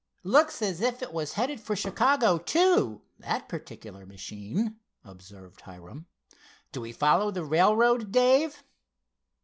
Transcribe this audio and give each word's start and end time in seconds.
"Looks 0.23 0.63
as 0.63 0.81
if 0.81 1.03
it 1.03 1.13
was 1.13 1.33
headed 1.33 1.59
for 1.61 1.75
Chicago, 1.75 2.39
too; 2.39 3.03
that 3.19 3.47
particular 3.47 4.03
machine," 4.03 4.79
observed 5.05 5.61
Hiram. 5.61 6.07
"Do 6.71 6.81
we 6.81 6.91
follow 6.91 7.29
the 7.29 7.45
railroad, 7.45 8.11
Dave?" 8.11 8.63